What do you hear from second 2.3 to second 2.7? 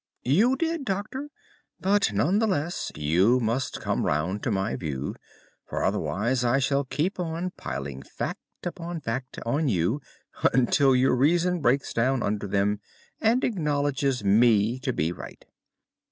the